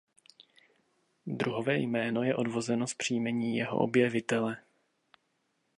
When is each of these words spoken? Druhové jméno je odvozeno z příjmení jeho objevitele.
Druhové 1.27 1.77
jméno 1.77 2.23
je 2.23 2.35
odvozeno 2.35 2.87
z 2.87 2.93
příjmení 2.93 3.57
jeho 3.57 3.77
objevitele. 3.79 4.57